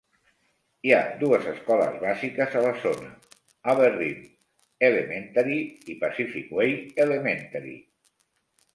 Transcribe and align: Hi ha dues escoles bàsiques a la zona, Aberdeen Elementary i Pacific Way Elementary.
Hi 0.87 0.93
ha 0.95 1.01
dues 1.23 1.45
escoles 1.51 1.99
bàsiques 2.05 2.57
a 2.63 2.65
la 2.67 2.73
zona, 2.87 3.11
Aberdeen 3.75 4.27
Elementary 4.91 5.63
i 5.97 6.01
Pacific 6.05 6.53
Way 6.61 6.77
Elementary. 7.09 7.81